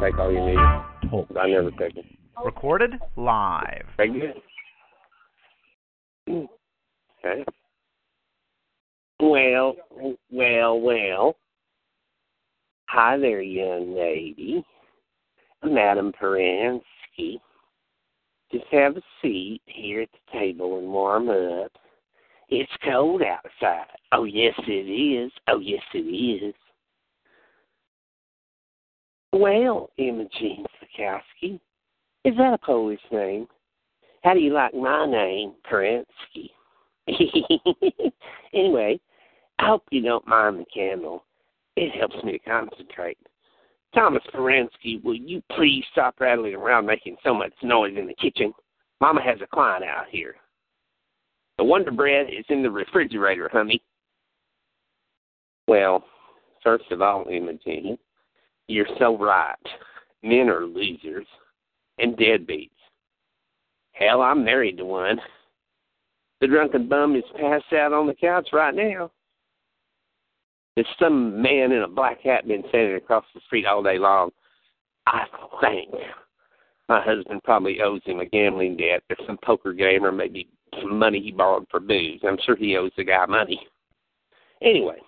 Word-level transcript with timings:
Take 0.00 0.18
all 0.18 0.32
you 0.32 0.40
need. 0.40 1.10
Hold. 1.10 1.36
I 1.38 1.48
never 1.48 1.70
take 1.72 1.96
it. 1.96 2.04
Recorded 2.44 2.92
live. 3.16 3.84
Pregnant? 3.96 4.36
Hmm. 6.28 6.44
Okay. 7.24 7.44
Well, 9.20 9.76
well, 10.30 10.80
well. 10.80 11.36
Hi 12.88 13.16
there, 13.18 13.40
young 13.40 13.96
lady. 13.96 14.64
Madam 15.64 16.12
Paransky. 16.20 17.38
Just 18.52 18.66
have 18.70 18.96
a 18.96 19.02
seat 19.20 19.62
here 19.66 20.02
at 20.02 20.08
the 20.12 20.38
table 20.38 20.78
and 20.78 20.88
warm 20.88 21.28
up. 21.28 21.72
It's 22.50 22.70
cold 22.84 23.22
outside. 23.22 23.86
Oh, 24.12 24.24
yes, 24.24 24.54
it 24.68 24.72
is. 24.72 25.32
Oh, 25.48 25.58
yes, 25.58 25.82
it 25.92 25.98
is. 25.98 26.54
Well, 29.34 29.90
Imogene 29.98 30.64
Sikowski, 30.78 31.58
is 32.24 32.36
that 32.36 32.54
a 32.54 32.58
Polish 32.58 33.00
name? 33.10 33.48
How 34.22 34.32
do 34.32 34.38
you 34.38 34.52
like 34.52 34.72
my 34.72 35.06
name, 35.06 35.54
Paransky? 35.68 36.50
anyway, 38.54 39.00
I 39.58 39.66
hope 39.66 39.82
you 39.90 40.02
don't 40.02 40.26
mind 40.28 40.60
the 40.60 40.64
candle. 40.72 41.24
It 41.74 41.98
helps 41.98 42.14
me 42.22 42.30
to 42.30 42.38
concentrate. 42.38 43.18
Thomas 43.92 44.22
Paransky, 44.32 45.02
will 45.02 45.16
you 45.16 45.42
please 45.56 45.82
stop 45.90 46.14
rattling 46.20 46.54
around 46.54 46.86
making 46.86 47.16
so 47.24 47.34
much 47.34 47.52
noise 47.60 47.94
in 47.98 48.06
the 48.06 48.14
kitchen? 48.14 48.54
Mama 49.00 49.20
has 49.20 49.40
a 49.42 49.48
client 49.48 49.82
out 49.82 50.06
here. 50.12 50.36
The 51.58 51.64
Wonder 51.64 51.90
Bread 51.90 52.28
is 52.28 52.44
in 52.50 52.62
the 52.62 52.70
refrigerator, 52.70 53.48
honey. 53.52 53.82
Well, 55.66 56.04
first 56.62 56.84
of 56.92 57.02
all, 57.02 57.26
Imogene, 57.28 57.98
you're 58.68 58.86
so 58.98 59.16
right. 59.18 59.56
Men 60.22 60.48
are 60.48 60.66
losers 60.66 61.26
and 61.98 62.16
deadbeats. 62.16 62.70
Hell, 63.92 64.22
I'm 64.22 64.44
married 64.44 64.78
to 64.78 64.84
one. 64.84 65.20
The 66.40 66.48
drunken 66.48 66.88
bum 66.88 67.14
is 67.16 67.24
passed 67.40 67.72
out 67.72 67.92
on 67.92 68.06
the 68.06 68.14
couch 68.14 68.48
right 68.52 68.74
now. 68.74 69.10
There's 70.74 70.88
some 70.98 71.40
man 71.40 71.70
in 71.70 71.82
a 71.82 71.88
black 71.88 72.20
hat 72.20 72.48
been 72.48 72.64
standing 72.68 72.96
across 72.96 73.24
the 73.34 73.40
street 73.46 73.66
all 73.66 73.82
day 73.82 73.98
long. 73.98 74.30
I 75.06 75.24
think 75.60 75.94
my 76.88 77.00
husband 77.00 77.42
probably 77.44 77.80
owes 77.80 78.02
him 78.04 78.20
a 78.20 78.26
gambling 78.26 78.76
debt 78.76 79.02
or 79.10 79.16
some 79.26 79.38
poker 79.44 79.72
game 79.72 80.04
or 80.04 80.10
maybe 80.10 80.48
some 80.80 80.98
money 80.98 81.20
he 81.20 81.30
borrowed 81.30 81.66
for 81.70 81.80
booze. 81.80 82.20
I'm 82.26 82.38
sure 82.44 82.56
he 82.56 82.76
owes 82.76 82.90
the 82.96 83.04
guy 83.04 83.24
money. 83.26 83.60
Anyway, 84.62 84.98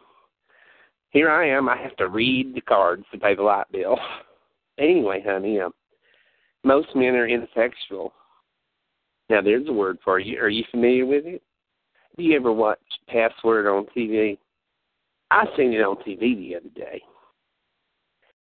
here 1.11 1.31
I 1.31 1.49
am. 1.49 1.69
I 1.69 1.77
have 1.77 1.97
to 1.97 2.09
read 2.09 2.55
the 2.55 2.61
cards 2.61 3.05
to 3.13 3.19
pay 3.19 3.35
the 3.35 3.43
light 3.43 3.71
bill. 3.73 3.99
Anyway, 4.79 5.25
honey, 5.27 5.59
um, 5.59 5.73
most 6.63 6.89
men 6.95 7.15
are 7.15 7.27
ineffectual. 7.27 8.13
Now, 9.31 9.41
there's 9.41 9.67
a 9.69 9.73
word 9.73 9.97
for 10.05 10.19
you. 10.19 10.39
Are 10.39 10.51
you 10.51 10.65
familiar 10.71 11.07
with 11.07 11.25
it? 11.25 11.41
Do 12.19 12.23
you 12.23 12.37
ever 12.37 12.53
watch 12.53 12.79
Password 13.09 13.67
on 13.67 13.87
TV? 13.97 14.37
I 15.31 15.47
seen 15.57 15.73
it 15.73 15.81
on 15.81 15.97
TV 15.97 16.37
the 16.37 16.57
other 16.57 16.69
day. 16.75 17.01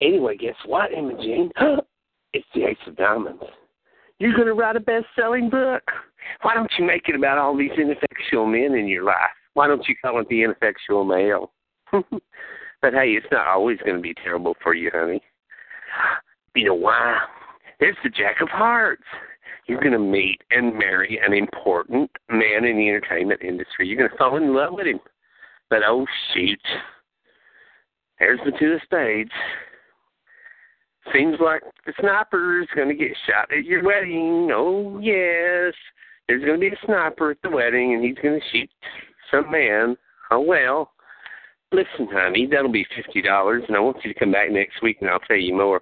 Anyway, 0.02 0.38
guess 0.38 0.56
what, 0.66 0.94
Imogene? 0.94 1.52
it's 2.34 2.48
the 2.56 2.66
Ace 2.66 2.78
of 2.88 2.96
Diamonds. 2.96 3.44
You're 4.20 4.34
going 4.34 4.48
to 4.48 4.54
write 4.54 4.76
a 4.76 4.80
best-selling 4.80 5.50
book. 5.50 5.84
Why 6.42 6.54
don't 6.54 6.72
you 6.78 6.86
make 6.86 7.10
it 7.10 7.16
about 7.16 7.38
all 7.38 7.58
these 7.58 7.72
ineffectual 7.78 8.46
men 8.46 8.76
in 8.76 8.88
your 8.88 9.04
life? 9.04 9.16
Why 9.54 9.68
don't 9.68 9.86
you 9.88 9.96
call 10.02 10.20
it 10.20 10.30
the 10.30 10.44
ineffectual 10.44 11.04
male? 11.04 11.52
but 12.82 12.94
hey, 12.94 13.12
it's 13.12 13.28
not 13.32 13.48
always 13.48 13.78
going 13.80 13.98
to 13.98 14.02
be 14.02 14.14
terrible 14.14 14.56
for 14.62 14.74
you, 14.74 14.90
honey. 14.94 15.22
You 16.56 16.66
know 16.66 16.74
why? 16.76 17.20
There's 17.80 17.98
the 18.04 18.10
Jack 18.10 18.42
of 18.42 18.50
Hearts. 18.50 19.04
You're 19.68 19.80
going 19.80 19.94
to 19.94 20.00
meet 20.00 20.42
and 20.52 20.78
marry 20.78 21.20
an 21.26 21.34
important 21.34 22.12
man 22.30 22.66
in 22.66 22.78
the 22.78 22.90
entertainment 22.90 23.42
industry. 23.42 23.88
You're 23.88 23.98
going 23.98 24.10
to 24.10 24.18
fall 24.18 24.38
in 24.38 24.54
love 24.54 24.74
with 24.74 24.88
him. 24.88 25.00
But 25.70 25.80
oh, 25.88 26.06
shoot. 26.34 26.60
There's 28.20 28.40
the 28.46 28.52
two 28.60 28.74
of 28.74 28.82
spades. 28.84 29.32
Seems 31.14 31.38
like 31.44 31.62
the 31.86 31.94
sniper's 32.00 32.68
going 32.76 32.90
to 32.90 32.96
get 32.96 33.16
shot 33.28 33.52
at 33.52 33.66
your 33.66 33.84
wedding. 33.84 34.50
Oh, 34.54 35.00
yes. 35.02 35.74
There's 36.28 36.44
going 36.44 36.60
to 36.60 36.70
be 36.70 36.76
a 36.76 36.86
sniper 36.86 37.32
at 37.32 37.42
the 37.44 37.50
wedding, 37.50 37.94
and 37.94 38.04
he's 38.04 38.18
going 38.22 38.40
to 38.40 38.46
shoot 38.52 38.70
some 39.32 39.52
man. 39.52 39.98
Oh, 40.32 40.40
well. 40.40 40.93
Listen, 41.74 42.08
honey, 42.12 42.48
that'll 42.50 42.72
be 42.72 42.86
$50, 42.96 43.68
and 43.68 43.76
I 43.76 43.80
want 43.80 43.98
you 44.04 44.14
to 44.14 44.20
come 44.20 44.32
back 44.32 44.52
next 44.52 44.84
week, 44.84 44.98
and 45.02 45.10
I'll 45.10 45.20
tell 45.20 45.38
you 45.38 45.56
more. 45.56 45.82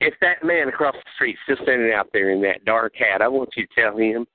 If 0.00 0.14
that 0.22 0.42
man 0.42 0.68
across 0.68 0.94
the 0.94 1.10
street's 1.14 1.38
still 1.44 1.58
standing 1.62 1.92
out 1.92 2.08
there 2.14 2.30
in 2.30 2.40
that 2.40 2.64
dark 2.64 2.94
hat, 2.96 3.20
I 3.20 3.28
want 3.28 3.50
you 3.54 3.66
to 3.66 3.74
tell 3.78 3.98
him 3.98 4.26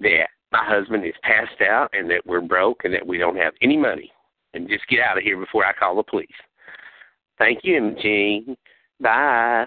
that 0.00 0.26
my 0.50 0.64
husband 0.64 1.06
is 1.06 1.14
passed 1.22 1.62
out 1.62 1.90
and 1.92 2.10
that 2.10 2.26
we're 2.26 2.40
broke 2.40 2.84
and 2.84 2.92
that 2.92 3.06
we 3.06 3.16
don't 3.16 3.36
have 3.36 3.52
any 3.62 3.76
money. 3.76 4.10
And 4.54 4.68
just 4.68 4.88
get 4.88 5.00
out 5.00 5.16
of 5.16 5.22
here 5.22 5.38
before 5.38 5.64
I 5.64 5.72
call 5.72 5.96
the 5.96 6.02
police. 6.02 6.28
Thank 7.38 7.60
you, 7.62 7.76
Imogene. 7.76 8.56
Bye. 9.00 9.66